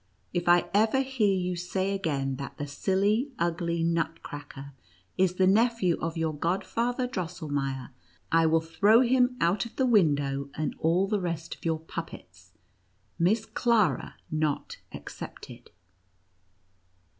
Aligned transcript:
If 0.33 0.47
I 0.49 0.61
NUTCRACKER 0.61 0.69
AND 0.73 0.73
MOUSE 0.73 0.73
KING. 0.73 1.21
133 1.21 1.23
ever 1.27 1.31
hear 1.31 1.51
you 1.51 1.55
say 1.55 1.93
again, 1.93 2.35
that 2.37 2.57
the 2.57 2.65
silly, 2.65 3.31
ugly 3.37 3.83
Nutcracker 3.83 4.73
is 5.15 5.35
the 5.35 5.45
nephew 5.45 5.99
of 6.01 6.17
your 6.17 6.33
Godfather 6.35 7.07
Drosselmeier, 7.07 7.89
I 8.31 8.47
will 8.47 8.61
throw 8.61 9.01
him 9.01 9.37
out 9.39 9.67
of 9.67 9.75
the 9.75 9.85
win 9.85 10.15
clow, 10.15 10.49
and 10.55 10.73
all 10.79 11.05
the 11.07 11.21
rest 11.21 11.53
of 11.53 11.65
your 11.65 11.79
puppets, 11.81 12.53
Miss 13.19 13.45
Clara 13.45 14.15
not 14.31 14.77
excepted." 14.91 15.69